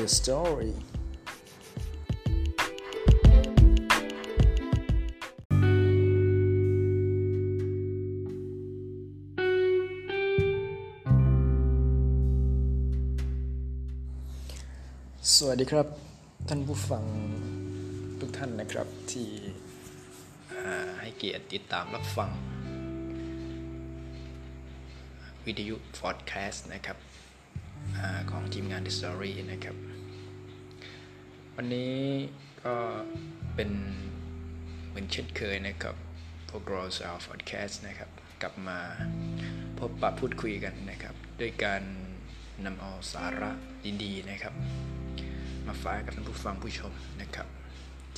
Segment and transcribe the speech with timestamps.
[0.00, 0.72] the story
[15.34, 15.86] สวัสดีครับ
[16.48, 17.04] ท่านผู้ฟัง
[18.20, 19.28] ทุกท่านนะครับที่
[21.00, 22.30] ให้เกียรติติดตามรับฟัง
[25.44, 27.09] วิทยุฟอดแคสต์นะครับ
[28.30, 29.76] ของทีมงาน The Story นะครับ
[31.56, 31.96] วันนี้
[32.64, 32.74] ก็
[33.54, 33.70] เป็น
[34.88, 35.94] เหมือนเช่นเคยนะครับ
[36.50, 38.10] พวกเราชาวฟอร์ดแคสต์นะครับ
[38.42, 38.78] กลับมา
[39.78, 41.82] พบปะพูดคุยกันนะครับ ด้วยการ
[42.64, 43.50] นำเอาสาระ
[44.02, 44.54] ดีๆนะครับ
[45.66, 47.46] มาฝากกับท่านผู้ฟังผู้ชมนะครับ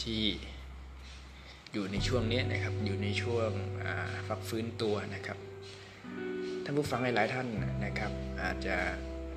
[0.03, 0.25] ที่
[1.73, 3.51] อยู่ในช่วงนี้นะครับอยู่ในช่วง
[4.27, 5.39] ฟักฟื้นตัวนะครับ
[6.65, 7.49] ท่านผู้ฟังหลายๆท่าน
[7.85, 8.77] นะครับ อาจจะ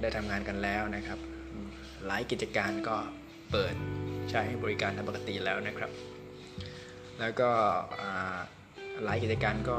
[0.01, 1.19] ได้ทำงานกันแล้วนะครับ
[2.05, 2.95] หลายกิจการก็
[3.51, 3.73] เปิด
[4.29, 5.91] ใช้ให้บริการตามปกติแล้วนะครับ
[7.19, 7.49] แล้วก็
[9.03, 9.77] หลายกิจการก็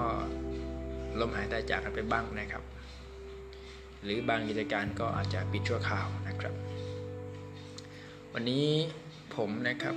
[1.20, 2.62] ล้มหายตายจากกันไปบ้างนะครับ
[4.05, 6.55] หรือบางกิจการก็อาจจะปิดชั่วคราวนะครับ
[8.34, 8.67] วันนี้
[9.36, 9.97] ผมนะครับ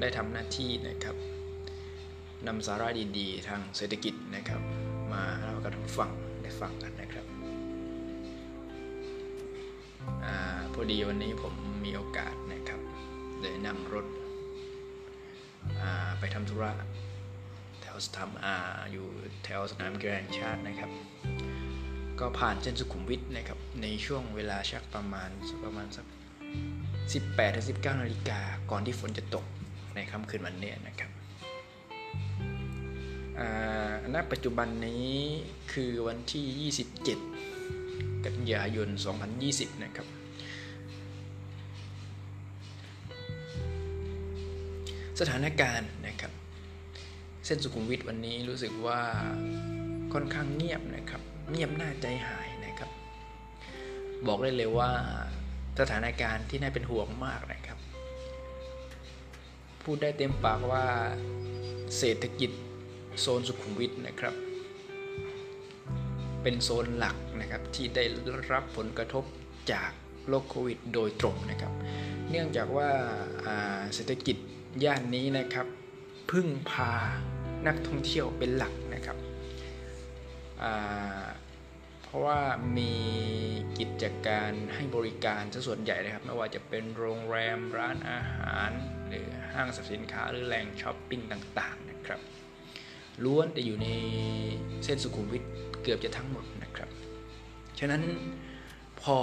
[0.00, 1.16] ได้ทำหน้าที่นะครับ
[2.46, 2.88] นำสาระ
[3.18, 4.62] ดีๆ ทางเศรษฐกิจนะครับ
[5.12, 6.10] มาเล่ากับท่านฟัง
[6.42, 7.23] ได้ฟังกันนะครับ
[10.74, 12.80] พอดีวันนี้ผมมีโอกาสนะครับ
[13.40, 14.06] เลยนำรถ
[16.18, 16.72] ไปทำธุระ
[17.80, 18.56] แถวสถามอา
[18.92, 19.06] อยู่
[19.44, 20.90] แถวสนามกีฬาแห่งชาตินะครับ
[22.20, 25.30] ก็ผ่านเส้นสุขุมวิทนะครับในช่วงเวลาชักประมาณ
[25.64, 26.06] ประมาณสัก
[27.24, 29.44] 18-19นาฬิกาก่อนที่ฝนจะตก
[29.94, 31.10] ในค่ำคืนวันนี้นะครับ
[34.14, 35.12] ณปัจจุบันนี้
[35.72, 36.72] คือวันที่
[37.42, 38.88] 27 กันยายน
[39.36, 40.08] 2020 นะครับ
[45.20, 46.32] สถานการณ์นะครับ
[47.46, 49.00] เส้นสุขุมวิทวันนี้รู้สึกว่า
[50.12, 52.90] ค่อนข้างเงียบนะครับ เงียบน่าใจหายนะครับ
[54.26, 54.90] บอกได้เลยว่า
[55.80, 57.78] สถานการณ์ที่น่าเป็นห่วงมากนะครับ
[59.82, 60.84] พูดได้เต็มปากว่า
[61.98, 62.50] เศรษฐกิจ
[63.20, 64.34] โซนสุขุมวิทนะครับ
[66.42, 68.04] เป็นโซนหลักนะครับที่ได้
[68.52, 69.24] รับผลกระทบ
[69.72, 69.90] จาก
[70.28, 71.72] โรคโควิดโดยตรงนะครับ
[72.30, 72.88] เนื่องจากว่า
[73.94, 74.36] เศรษฐกิจ
[74.82, 75.66] ย่านนี้นะครับ
[76.30, 76.92] พึ่งพา
[77.66, 79.18] นักท่องเที่ยวเป็นหลักนะครับ
[82.02, 82.40] เพราะว่า
[82.78, 82.94] มี
[83.78, 88.70] กิจการให้บริการซะส่วนใหญ่นะครับ ไม่ว่าจะเป็นโรงแรมร้านอาหาร
[89.08, 92.20] หรือห้างสรรพสินค้าหรือแหล่งช้อปปิ้งต่างๆนะครับ
[93.24, 93.88] ล้วนจะอยู่ใน
[94.84, 95.42] เส้นสุขุมวิท
[95.82, 96.88] เกือบจะทั้งหมดนะครับ
[97.78, 98.02] ฉะนั้น
[99.02, 99.16] พอ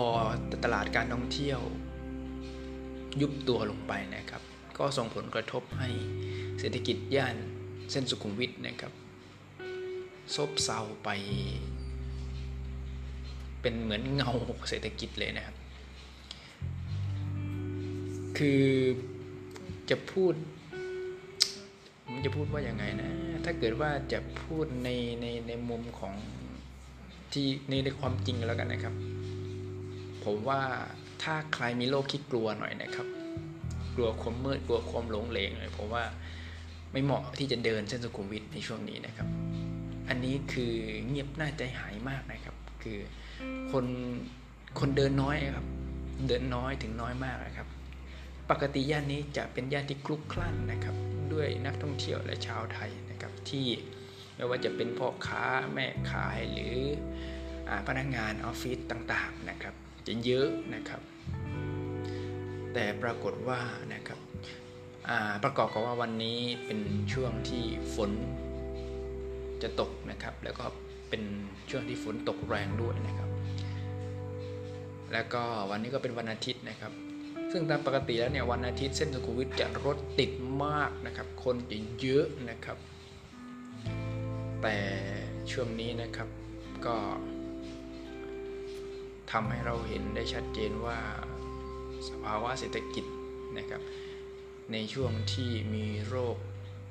[0.63, 1.59] ตลาดการท่องเที่ยว
[3.21, 4.41] ยุบตัวลงไปนะครับ
[4.77, 5.89] ก็ส่งผลกระทบให้
[6.59, 7.35] เศรษฐกิจย่าน
[7.91, 8.93] เส้นสุขุมวิทนะครับ
[10.35, 11.09] ซบเซาไป
[13.61, 14.31] เป็นเหมือนเงา
[14.69, 15.55] เศรษฐกิจเลยนะครับ
[18.37, 18.63] คือ
[19.89, 20.33] จะพูด
[22.05, 23.09] ผมจะพูดว่าอย่างไงนะ
[23.45, 24.89] ถ้าเกิดว่าจะพูดใน
[25.21, 26.13] ในในมุมของ
[27.33, 28.95] ที่ในในความจริงแล้วกันนะครับ
[30.23, 30.61] ผมว่า
[31.23, 33.07] ถ้าใครมีโรคคิดกลัวหน่อยนะครับ
[33.95, 36.03] กลัวความมืดกลัวความหลงเหลงเลยผมว่า
[36.91, 39.27] ไม่เหมาะที่จะเดินเส้นสุขุมวิทในช่วงนี้นะครับ
[40.09, 40.73] อันนี้คือ
[41.07, 42.99] เงียบน่าใจหายมากนะครับ คือ
[43.71, 43.85] คน
[44.79, 45.67] คนเดินน้อยครับ
[46.27, 47.67] เดินน้อยถึงน้อยมากนะครับ
[48.49, 50.95] ปกติย่านนี้จะเป็นย่านที่คลุกคลั่นนะครับ
[51.33, 53.67] ด้วยนักท่องเที่ยวและชาวไทยนะครับที่
[54.35, 56.75] ไม่ว่าจะเป็นพ่อค้าแม่ขายหรือ
[57.69, 59.75] อพนักงานออฟฟิศต่างๆนะครับ
[60.07, 61.01] จะเยอะนะครับ
[62.73, 63.59] แต่ปรากฏว่า
[63.93, 64.19] นะครับ
[65.43, 66.79] ประกอบกับว่าวันนี้เป็น
[67.13, 67.63] ช่วงที่
[67.95, 68.11] ฝน
[69.63, 70.65] จะตกนะครับ แล้วก็
[71.09, 71.23] เป็น
[71.69, 73.29] ช่วงที่ฝนตกแรงด้วยนะครับ
[75.13, 76.93] แล้วก็วันนี้ก็เป็นวันอาทิตย์นะครับ
[77.51, 80.31] ซึ่งตามปกติแล้วเนี่ยวันอาทิตย์เส้นสุขุมวิทจะรถติด
[80.63, 82.77] มากนะครับ คนจะเยอะนะครับ
[84.61, 84.77] แต่
[85.51, 86.29] ช่วงนี้นะครับ
[86.85, 86.97] ก็
[89.31, 90.97] ทำให้เราเห็นได้ชัดเจนว่า
[92.09, 93.05] สภาวะเศรษฐกิจ
[93.57, 93.81] นะครับ
[94.71, 96.37] ในช่วงที่มีโรค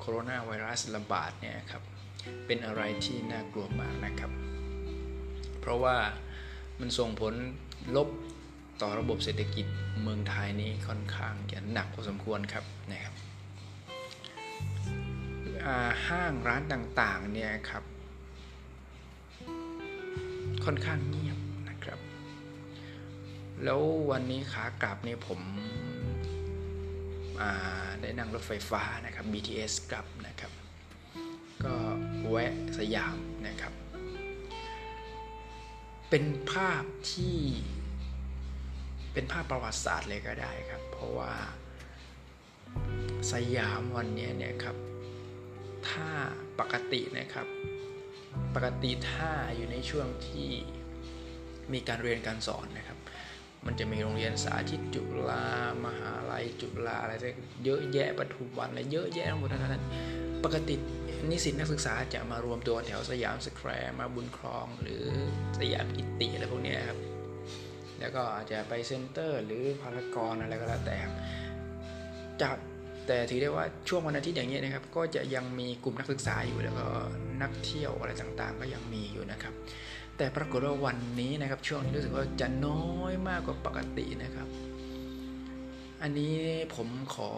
[0.01, 1.83] โคโรนาไวรัสระบาดเนี่ยครับ
[2.47, 4.31] เป็นอะไรที่น่ากลัวมากนะครับ
[5.61, 5.97] เพราะว่า
[6.81, 7.35] มันส่งผล
[7.97, 8.09] ลบ
[8.83, 9.67] ต่อระบบเศรษฐกิจ
[10.03, 13.15] เมืองไทยนี้ค่อนข้างจะหนักพอสมควรครับนะครับ
[16.07, 17.85] ห้างร้านต่างๆเนี่ยครับ
[20.65, 21.30] ค่อนข้างเงียบนะครับ
[23.65, 23.81] แล้ว
[24.11, 25.41] วันนี้ขากลับเนี่ยผม
[28.01, 30.53] ได้นั่งรถไฟฟ้านะครับ BTS กลับนะครับ
[31.65, 31.75] ก็
[32.29, 33.17] แวะสยาม
[33.49, 33.73] นะครับ
[36.11, 37.39] เป็นภาพที่
[39.13, 41.33] เป็นภาพประวัติศาสตร์เลยก็ได้ครับ เพราะว่า
[43.33, 44.77] สยามวันนี้เนี่ยครับ
[45.89, 46.09] ถ้า
[46.61, 47.47] ปกตินะครับ
[48.55, 50.49] ปกติถ้าอยู่ในช่วงที่
[51.73, 52.99] มีการเรียนการสอนนะครับ
[53.67, 55.45] มันจะมีโรงเรียนสาธิตจุฬา
[55.85, 57.13] มหาลัยจุฬาอะไร
[57.65, 59.85] เยอะแยะปทุมวันอะไรเยอะแยะทั้งหมดนั้น
[60.45, 60.75] ปกติ
[61.31, 65.05] นิสิตนักศึกษาจะมารวมตัวแถวสยามสแควร์มาบุญครองหรือ
[65.59, 66.99] สยามกิตติ์อะไรพวกนี้ครับ
[68.01, 70.99] แล้วก็อาจจะไป Center หรือพารากอนอะไรก็แล้วแต่
[72.43, 72.57] จาก
[73.07, 76.87] แต่ถือได้ว่าช่วงวันอาทิตย์อย่างนี้นะครับ ก็จะยังมีกลุ่มนักศึกษาอยู่แล้วก็
[77.43, 79.55] นักเที่ยวอะไรต่างๆ ก็ยังมีอยู่นะครับ
[80.23, 84.49] แต่ปรากฏว่าวันนี้นะครับช่วงนี้รู้สึกว่าจะน้อยมากกว่าปกตินะครับ
[86.03, 86.37] อันนี้
[86.75, 87.31] ผมขอ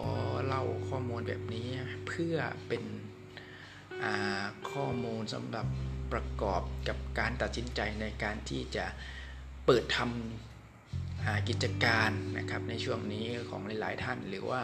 [0.47, 1.69] เล่าข้อมูลแบบนี้
[2.07, 2.37] เพื่อ
[2.69, 2.83] เป็น
[4.71, 5.67] ข้อมูลสำหรับ
[6.13, 8.85] ประกอบกับการตัดสินใจในการที่จะ
[9.67, 14.63] เปิดทำกิจการนะครับในช่วงนี้ของหลาย ๆ ท่านหรือว่า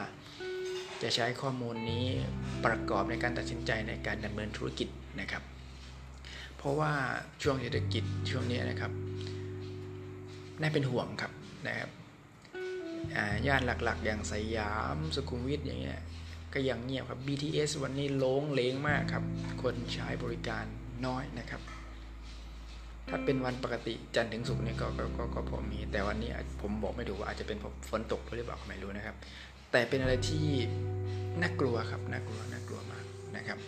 [1.03, 2.06] จะใช้ข้อมูลนี้
[2.64, 4.88] ประกอบในการตัดสินใจในการดำเนินธุรกิจ
[5.23, 5.44] นะครับ
[6.59, 6.93] เพราะว่า
[7.43, 8.93] ช่วงเศรษฐกิจช่วงนี้นะครับ
[10.61, 11.33] น่าเป็นห่วงครับ
[11.67, 11.91] นะครับ
[13.47, 16.01] ย่านหลักๆ อย่างสยามสุขุมวิทอย่างเงี้ย
[16.55, 19.25] ก็ยังเงียบครับ BTS วันนี้โล่งเลงมากครับ
[19.63, 20.65] คนใช้บริการ
[21.07, 21.63] น้อยนะครับ
[23.09, 27.59] ถ้าเป็นวันปกติจันทร์ถึงศุกร์เนี่ยก็ก็ก็พอมี แต่วันนี้ผมบอกไม่ถูกว่าอาจจะเป็น
[27.91, 29.17] ฝนตกหรือเปล่าไม่รู้นะครับ
[29.73, 30.47] แต่เป็นอะไรที่
[31.41, 33.05] น่ากลัวครับน่ากลัวน่ากลัวมาก
[33.37, 33.59] นะครับ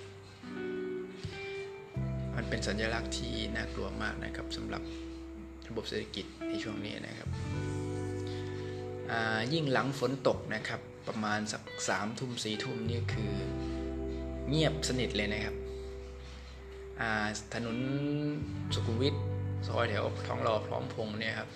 [2.43, 4.83] มันเป็นสัญลักษณ์ที่น่ากลัวมากนะครับสำหรับ
[5.69, 7.29] ระบบเศรษฐกิจในช่วงนี้นะครับ
[9.53, 13.33] ยิ่งหลังฝนตกนะครับประมาณสักสามทุ่มสี่ทุ่มนี่คือ
[14.49, 15.57] เงียบสนิทเลยนะครับ
[17.55, 17.77] ถนน
[18.75, 19.15] สุขุมวิท
[19.67, 21.49] ซอยแถวท้องรอพร้อมพงเนี่ยครับ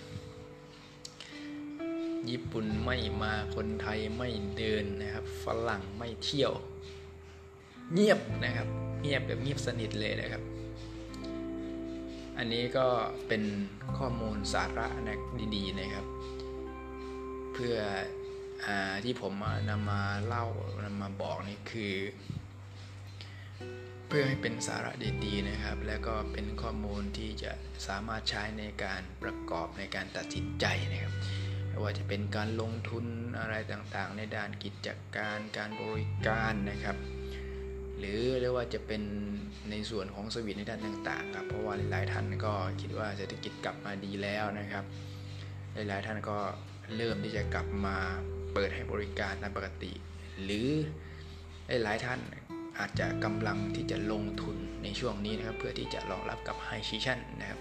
[2.30, 6.52] ญี่ปุ่นไม่มาคนไทยไม่เดินนะครับฝรั่งไม่เที่ยว
[7.92, 8.68] เงียบนะครับ
[9.00, 10.44] เงียบแบบเงียบสนิทเลยนะครับ
[12.38, 12.86] อันนี้ก็
[13.28, 13.42] เป็น
[13.98, 15.20] ข้อมูลสาระนะ
[15.56, 16.06] ดี ๆ นะครับ
[17.54, 17.76] เพื่อ
[18.66, 18.68] อ
[19.04, 19.32] ที่ผม
[19.70, 20.46] นำมาเล่า
[20.84, 21.94] นำมาบอกนี่คือ
[24.08, 24.92] เพื่อให้เป็นสาระ
[25.24, 27.52] ดี ๆ นะครับ แล้วก็เป็นข้อมูลที่จะ
[27.86, 31.14] สามารถใช้ในการประกอบในการตัดสินใจนะครับ
[31.68, 33.04] ไม่ว่าจะเป็นการลงทุน
[33.40, 36.96] อะไรต่างๆ ในด้านกิจการการบริการนะครับ
[38.04, 39.02] หรือเรียกว่าจะเป็น
[39.70, 44.84] ในส่วนของสวิตในด้านต่างๆครับเพราะว่าหลายๆท่านก็คิดว่าเศรษฐกิจกลับมาดีแล้วนะครับ
[45.74, 46.38] หลายๆท่านก็
[46.96, 47.96] เริ่มที่จะกลับมา
[48.54, 49.92] เปิดให้บริการตามปกติ
[50.42, 50.68] หรือ
[51.84, 52.20] หลายๆท่าน
[52.78, 57.60] อาจจะกำลังที่จะลงทุนในช่วงนี้นะครับ เพื่อที่จะรองรับกับไฮชิชันนะครับ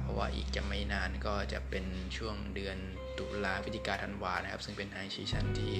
[0.00, 1.84] เพราะว่าอีกจะไม่นานก็จะเป็น
[2.16, 2.78] ช่วงเดือน
[3.18, 5.74] ตุลาพฤศจิกาธันวานะครับ ซึ่งเป็นไฮซีชันที่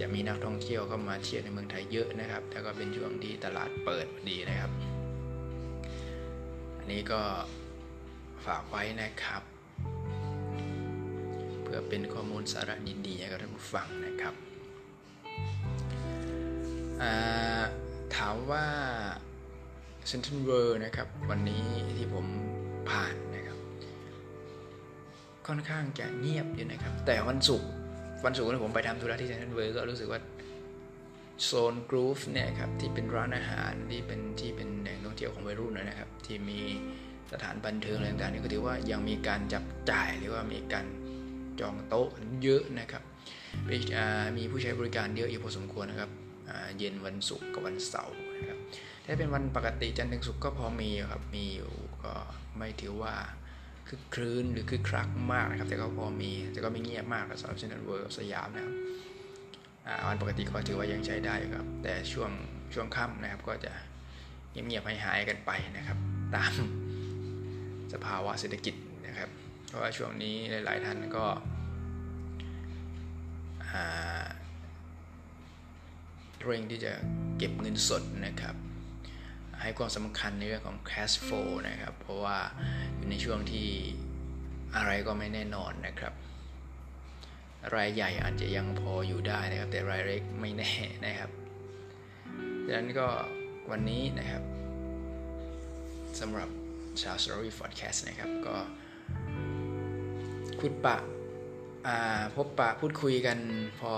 [0.00, 4.70] จะมีนักท่องเที่ยวเข้ามาเที่ยวในเมืองไทยเยอะนะครับ แล้วก็เป็นช่วงที่ตลาดเปิดดีนะครับ
[6.78, 7.20] อันนี้ก็
[8.46, 9.42] ฝากไว้นะครับ
[11.62, 12.74] เพื่อเป็นข้อมูลสาระ
[13.06, 14.34] ดีๆให้กับท่านผู้ฟังนะครับ
[18.16, 18.66] ถามว่า
[20.08, 21.64] เซนทรัลเวิร์นะครับ วันนี้
[21.98, 22.26] ที่ผม
[22.90, 23.14] ผ่าน
[25.46, 27.68] ค่อนข้างจะเงียบอยู่นะครับ แต่วันศุกร์
[28.24, 30.20] วันศุกร์ที่ผมไปทำธุระที่เซ็นทรัลเวิลด์ก็รู้สึกว่า
[31.44, 36.60] โซน Groove เนี่ยครับที่เป็นร้านอาหารที่เป็นที่เป็นแหล่งท่องเที่ยวของวัยรุ่นนะครับ ที่มี
[37.32, 40.86] สถานบันเทิงอะไรต่างๆนี่ก็ถือว่ายังมีการจับจ่ายหรือว่ามีการ
[41.60, 42.08] จองโต๊ะ
[42.42, 43.02] เยอะนะครับ
[44.36, 46.10] มีผู้ใช้บริการเยอะอยู่พอสมควรนะครับ
[46.78, 48.58] เย็นวันศุกร์กับวันเสาร์นะครับ
[49.04, 51.72] ถ้าเป็นวันปกติจันทร์ถึงศุกร์ก็พอมีครับมีอยู่
[52.04, 52.12] ก็
[52.58, 53.14] ไม่ถือว่า
[53.94, 58.74] คึกครื้นหรือคึกคักมากนะครับ แต่ก็พอมีแต่ก็ไม่เงียบมากสำหรับเซ็นทรัลเวิลด์สยามนะครับ
[60.08, 62.30] วันปกติก็ถือว่ายังใช้ได้ครับ แต่ช่วง
[62.74, 63.72] ช่วงค่ำนะครับก็จะ
[64.52, 65.98] เงียบๆหายๆกันไปนะครับ
[66.34, 66.52] ตาม
[67.92, 68.74] สภาวะเศรษฐกิจ
[69.06, 69.28] นะครับ
[69.66, 71.26] เพราะว่าช่วงนี้หลาย ๆ ท่านก็
[76.42, 76.92] เร่งที่จะ
[77.38, 78.54] เก็บเงินสดนะครับ
[79.62, 82.38] ให้ความสำคัญในเรื่องของ cash flow นะครับ เพราะว่า
[82.96, 83.68] อยู่ในช่วงที่
[84.76, 86.14] อะไรก็ไม่แน่นอนนะครับ
[87.76, 90.72] รายใหญ่อาจจะยังพออยู่ได้นะครับ แต่รายเล็กไม่แน่
[91.06, 91.30] นะครับ
[92.64, 93.08] ดังนั้นก็
[93.70, 94.42] วันนี้นะครับ
[96.20, 96.48] สำหรับ
[97.02, 98.56] ชาว Story Podcast นะครับ ก็
[100.58, 100.96] พูดปะ
[102.34, 103.38] พบปะพูดคุยกัน
[103.80, 103.92] พอ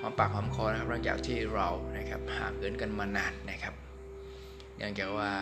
[0.00, 3.74] หอมปากหอมคอนะครับหลังจากที่เรานะครับห่างเหินกันมานานนะครับ
[4.76, 5.32] เนื่องจากว่า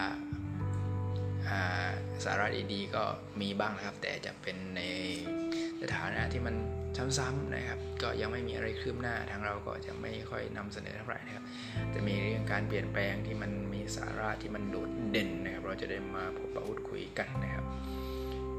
[2.25, 3.05] สาระดีๆก็
[3.41, 4.83] มีบ้างนะครับ แต่จะเป็นใน
[5.83, 6.55] สถานะที่มัน
[7.19, 11.45] ซ้ำๆนะครับ ก็ยังไม่มีอะไรคืบหน้าทางเราก็จะไม่ค่อยนำเสนอเท่าไหร่นะครับ
[11.95, 17.65] จะมีเรื่องการเปลี่ยนแปลงที่มันมีสาระที่มันโดดเด่นนะครับ เราจะได้มาพบปะพูดคุยกันนะครับ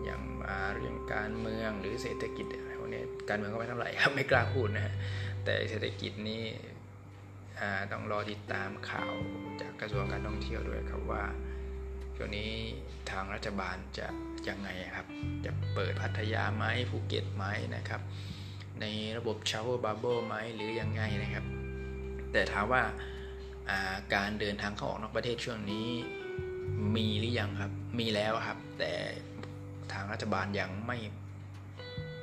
[0.05, 4.93] อย่างาเรื่องการเมืองหรือเศรษฐกิจอะไรพวกนี้การเมืองก็ไม่เท่าไหร่ครับไม่กล้าพูดนะฮะ
[5.45, 6.41] แต่เศรษฐกิจนี้
[7.91, 9.13] ต้องรอติดตามข่าว
[9.61, 11.23] จากกระทรวงการท่องเที่ยวด้วยครับว่า
[12.15, 12.51] ช่วงนี้
[13.11, 14.07] ทางรัฐบาลจะ
[14.47, 15.07] ยังไงครับ
[15.45, 18.01] จะเปิดพัทยาไหมภูเก็ตไหมนะครับ
[18.81, 18.85] ใน
[19.17, 21.45] ระบบชาวบับเบิลไหมหรือยังไงนะครับ
[22.31, 22.83] แต่ถามว่า
[24.15, 25.87] การเดินทางเข้าออกนอกประเทศช่วงนี้
[26.95, 28.91] มีหรือยังครับ มีแล้วครับ แต่
[29.93, 30.97] ทางรัฐบาลยังไม่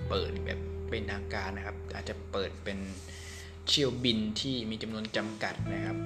[0.09, 2.79] เปิดแบบเป็นทางการนะครับ อาจจะเปิดเป็น
[3.69, 5.97] เชี่ยวบินที่มีจำนวนจำกัดนะครับ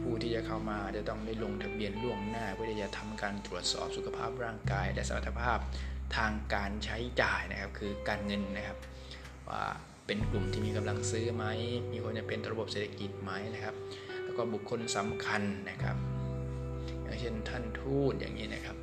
[0.00, 5.58] ผู้ที่จะเข้ามาจะต้องได้ลงทะเบียนล่วงหน้า เพื่อที่จะทำการตรวจสอบสุขภาพร่างกาย และสมรรถภาพ
[6.16, 8.78] ทางการใช้จ่ายนะครับ คือการเงินนะครับ
[9.48, 9.64] ว่า
[10.06, 11.44] เป็นกลุ่มที่มีกำลังซื้อไหม
[11.92, 13.74] มีคนจะเป็นระบบเศรษฐกิจไหมนะครับ
[14.24, 15.96] แล้วก็บุคคลสำคัญนะครับ
[17.02, 18.76] อย่างเช่นท่านทูตอย่างนี้นะครับ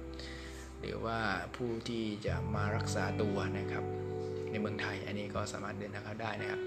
[0.79, 1.19] หรือว่า
[1.55, 3.83] ผู้ที่จะมารักษาตัวนะครับ
[4.51, 6.59] ในเมืองไทยอันนี้ก็สามารถเดินทางเข้าได้นะครับ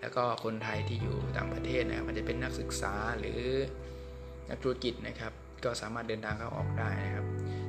[0.00, 3.40] แล้วก็คนไทยที่อยู่ต่างประเทศนะครับมันจะเป็นนักศึกษาหรือ
[4.50, 5.32] นักธุรกิจนะครับ
[5.64, 7.26] ก็สามารถเดินทางเข้าออกได้นะครับ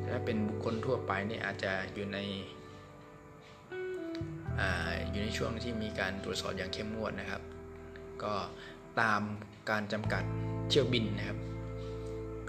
[0.08, 2.20] ถ้าเป็นบุคคลทั่วไปนี่อาจจะอยู่ใน
[5.12, 7.42] อยู่ในช่วงที่มีการตรวจสอบอย่างเข้มงวดนะครับ
[8.24, 8.34] ก็
[9.02, 9.22] ตาม
[9.70, 10.24] การจำกัด
[10.70, 11.40] เที่ยวบินนะครับ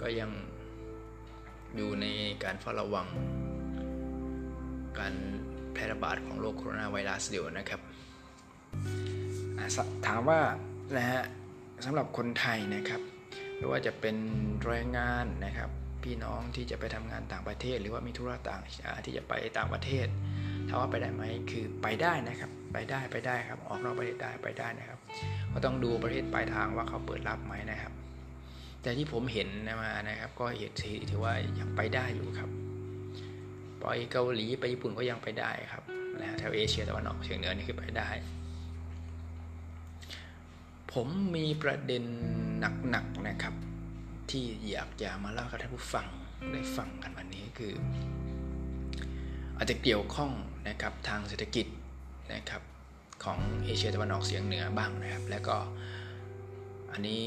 [0.01, 0.31] ก็ยัง
[1.75, 2.05] อยู่ใน
[2.43, 3.07] การเฝ้าระวัง
[4.99, 5.13] การ
[5.73, 7.81] แพร่ระบาดของโรคโคโรนาไวรัสเดียวนะครับ
[10.07, 10.39] ถามว่า
[10.97, 11.21] นะฮะ
[11.85, 13.01] สำหรับคนไทยนะครับ
[13.57, 14.15] ไม่ว่าจะเป็น
[14.65, 15.69] แรงงานนะครับ
[16.03, 18.61] พี่น้องที่จะไปทำงานต่างประเทศ หรือว่ามีธุระต่าง
[19.05, 20.07] ที่จะไปต่างประเทศ
[20.69, 24.99] ถามว่าไปได้ไหมคือไปได้นะครับ ไปได้ไปได้ครับ ออกนอกประเทศได้ไปได้นะครับ
[25.53, 27.93] ก็ต้องดูประเทศปลายทางว่าเขาเปิดรับไหมนะครับ
[28.81, 29.49] แต่ที่ผมเห็น
[29.81, 30.71] มานะครับ ก็เห็น
[31.11, 32.49] ถือว่ายังไปได้อยู่ครับ
[33.79, 35.83] ไปเกาหลีไปญี่ปุ่นก็ยังไปได้ครับ
[36.21, 38.09] นะแถวเอเชียตะวันออกเฉียงเหนือนี่คือไปได้
[40.93, 42.03] ผมมีประเด็น
[42.89, 43.55] หนักๆนะครับ
[44.29, 46.07] ที่อยากจะมาเล่ากับท่านผู้ฟัง
[46.51, 47.73] ได้ฟังกันวันนี้คือ
[49.57, 50.31] อาจจะเกี่ยวข้อง
[50.67, 51.65] นะครับทางเศรษฐกิจ
[52.33, 52.61] นะครับ
[53.23, 55.57] ของเอเชียตะวันออกเฉียงเหนือบ้างนะครับ แล้วก็
[56.91, 57.25] อันนี้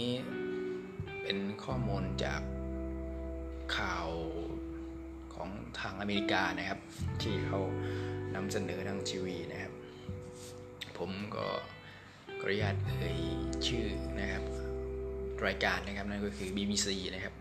[1.22, 2.42] เป็นข้อมูลจาก
[3.76, 4.08] ข่าว
[5.34, 5.48] ของ
[5.80, 6.80] ทางอเมริกานะครับ
[7.22, 7.60] ที่เขา
[8.34, 9.72] นำเสนอทางทีวีนะครับ
[10.98, 11.46] ผมก็
[12.44, 13.20] ออนุญาตเอ่ย
[13.66, 13.86] ชื่อ
[14.18, 14.44] นะครับ
[15.46, 17.34] รายการนะครับนั่นก็คือ BBC นะครับ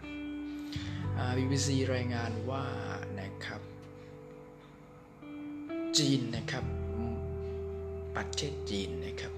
[1.37, 2.65] BBC รายงานว่า
[3.19, 3.61] นะครับ
[5.97, 6.65] จีนนะครับ
[8.15, 9.33] ประเทศจีนนะครับ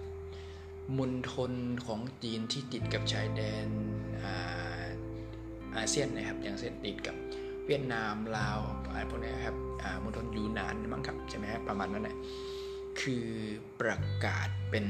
[0.98, 1.52] มณฑล
[1.86, 3.68] ของจีนที่ติดกับชายแดน
[5.76, 7.16] อาเซียนนะครับอย่างเช่นติดกับ
[7.68, 9.58] เวียดนามลาวอะไรพวกนี้ครับ
[10.04, 12.18] มณฑลยูนานมั้งครับใช่ไหมครับประมาณนั้นนะ
[13.02, 13.26] คือ
[13.80, 14.88] ประกาศเป็น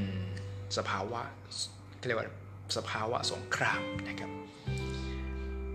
[0.78, 1.22] สภาวะ
[2.08, 2.28] เรียกว่า
[2.78, 4.32] สภาวะสงครามนะครับ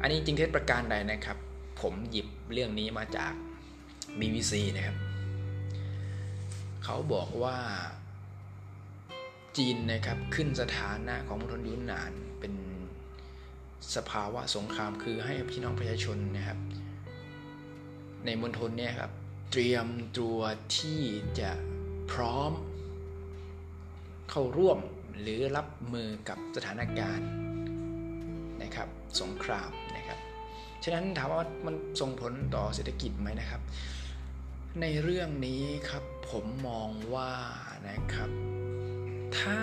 [0.01, 1.39] อันนี้จริงเท็จประการใดนะครับ
[1.81, 3.33] ผมหยิบเรื่องนี้มาจาก
[4.21, 4.97] BBC นะครับ
[6.85, 7.59] เขาบอกว่า
[9.57, 12.55] จีนนะครับขึ้นสถานะของมณฑลยูนนานเป็น
[13.97, 16.59] สภาวะสงครามคือให้พี่น้องประชาชนนะครับ
[18.25, 19.13] ในมณฑลเนี่ยครับ
[19.51, 19.87] เตรียม
[20.19, 20.39] ตัว
[20.77, 21.01] ที่
[21.41, 21.51] จะ
[22.13, 22.51] พร้อม
[24.31, 24.79] เข้าร่วม
[25.21, 27.29] หรือรับมือกับสถานการณ์
[28.63, 28.89] นะครับ
[29.21, 30.19] สงครามนะครับ
[30.85, 33.63] ฉะนั้นถามว่ามันส่งผลต่อเศรษฐกิจไหมนะครับ
[34.81, 37.33] ในเรื่องนี้ครับผมมองว่า
[37.89, 38.31] นะครับ
[39.39, 39.61] ถ้า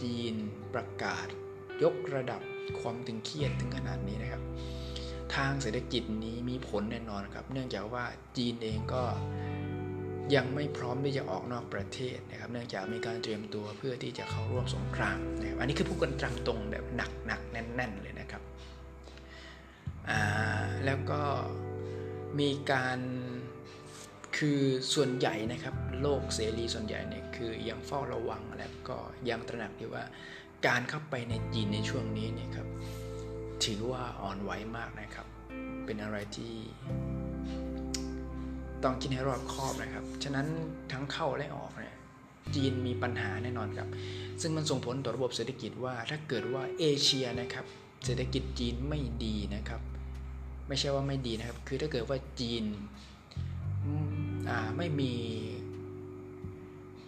[0.00, 0.34] จีน
[0.74, 1.26] ประกาศ
[1.82, 2.40] ยกระดับ
[2.80, 4.42] ความตึงเครียดถึงขนาดนี้นะครับ
[5.34, 8.04] ทางเศรษฐกิจนี้มีผลแน่นอนครับ เนื่องจากว่า
[8.36, 9.04] จีนเองก็
[10.34, 18.42] ยังไม่พร้อมที่จะออกนอกประเทศนะครับ เนื่องจากมีการเตรียมตัวเพื่อที่จะเข้าร่วมสงครามนะครับอันนี้คือพูดกันตรงตรงแบบหนักหนักแน่น ๆ เลยนะครับ
[20.84, 21.22] แล้วก็
[22.40, 22.98] มีการ
[24.36, 24.60] คือ
[24.94, 28.96] ส่วนใหญ่นะครับโลกเสรีส่วนใหญ่เนี่ยคือยังเฝ้าระวังแล้วก็
[29.28, 30.04] ยังตระหนักที่ว่า
[30.66, 32.68] การเข้าไปในจีนในช่วงนี้เนี่ยครับ
[33.64, 35.26] ถือว่าอ่อนไหวมากนะครับ
[35.84, 36.52] เป็นอะไรที่
[38.84, 40.46] ต้องคิดให้รอบคอบนะครับ ฉะนั้น
[40.92, 41.96] ทั้งเข้าและออกเนี่ย
[42.54, 43.88] จีนมีปัญหาแน่นอนครับ
[44.40, 47.64] ซึ่งมันส่งผลต่อระบบเศรษฐกิจว่าถ้าเกิดว่าเอเชียนะครับ
[48.04, 49.80] เศรษฐกิจจีนไม่ดีนะครับ
[50.68, 52.64] ไม่ใช่ว่าไม่ดีนะครับ คือถ้าเกิดว่าจีน
[54.76, 55.12] ไม่มี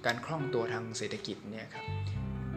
[0.07, 1.87] การคล่องตัวทางเศรษฐกิจเนี่ยครับ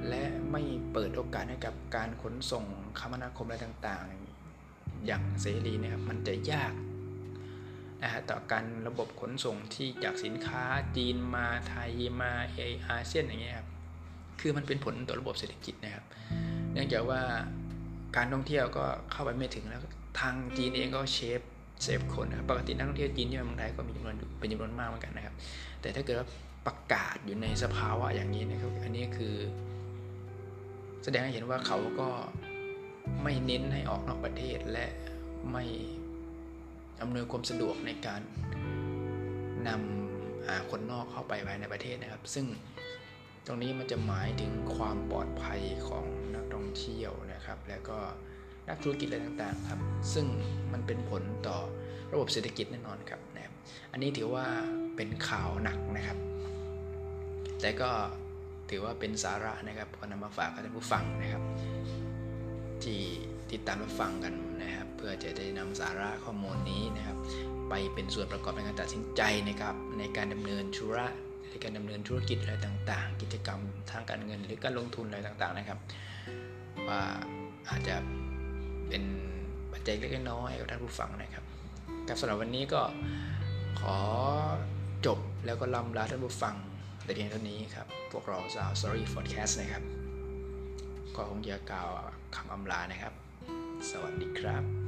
[0.09, 0.61] และไม่
[0.93, 2.65] เปิดโอกาสให้กับการขนส่ง
[2.99, 6.73] คมนาคมอะไรต่างๆ อย่างเสรีนะครับ มันจะยาก
[8.03, 10.63] นะฮะต่อการระบบขนส่งที่จากสินค้า
[10.97, 11.91] จีนมาไทย
[12.21, 13.67] มาเออาเซียนอย่างเงี้ยครับ
[14.39, 16.05] คือมันเป็นผลต่อระบบเศรษฐกิจนะครับ
[16.73, 17.21] เนื่องจากว่า
[18.15, 19.81] การท่องเที่ยวก็เข้าไปไม่ถึงแล้ว
[20.19, 25.35] ทางจีนเองก็เซฟ save คนนะครับปกตินักท่องเที่ยวจีนที่มาเมืองไทยก็มีจำนวนเป็นจำนวนมากเหมือนกันนะครับ
[25.81, 26.27] แต่ถ้าเกิดว่า
[26.65, 29.35] ประกาศอยู่ในสภาวะอย่างนี้นะครับ อันนี้คือ
[31.03, 32.09] แสดงให้เห็นว่าเขาก็
[33.23, 34.87] ไม่เน้นให้ออกนอกประเทศและ
[35.51, 35.65] ไม่
[37.01, 38.21] อำนวยความสะดวกในการ
[39.67, 42.45] นำคนนอกเข้าไปภายในประเทศนะครับ ซึ่ง
[43.45, 47.97] ตรงนี้มันจะหมายถึงความปลอดภัยของนักท่องเที่ยวนะครับ แล้วก็
[48.69, 49.81] นักธุรกิจอะไรต่างๆครับ
[50.13, 50.25] ซึ่ง
[50.73, 51.57] มันเป็นผลต่อ
[52.13, 53.53] ระบบเศรษฐกิจแน่นอนครับนะครับ
[53.91, 54.45] อันนี้ถือว่า
[54.95, 56.17] เป็นข่าวหนักนะครับ
[57.61, 57.89] แต่ก็
[58.69, 61.43] ถือว่าเป็นสาระนะครับก็นำมาฝากท่านผู้ฟังนะครับ
[62.83, 62.99] ที่
[63.51, 64.33] ติดตามรับฟังกัน
[64.99, 67.17] เพื่อจะได้นำสาระข้อมูลนี้นะครับ
[67.69, 71.07] ไปเป็นส่วนประกอบในการตัดสินใจนะครับ ในการดำเนินธุระ
[71.49, 73.59] ในการดำเนินธุรกิจอะไรต่างๆ กิจกรรม
[73.91, 75.79] ทางการเงิน หรือการลงทุนอะไรต่างๆนะครับ
[76.87, 77.01] ว่า
[77.69, 77.95] อาจจะ
[78.89, 79.03] เป็น
[79.71, 81.43] ปัจจัยเล็กน้อยกับท่านผู้ฟังนะครับ
[82.07, 82.81] กับสำหรับวันนี้ก็
[83.79, 83.97] ขอ
[85.05, 86.55] จบแล้วก็ลำลาท่านผู้ฟัง
[87.03, 89.83] แต่เพียงเท่านี้ครับ พวกเราสาว Sorry Podcast นะครับ
[91.15, 91.87] ก็คงจะกล่าว
[92.35, 93.13] คำอำลานะครับ
[93.89, 94.78] สวัสดีครับ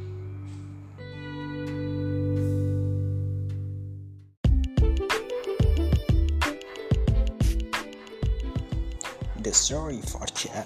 [9.52, 10.66] The Story for Chat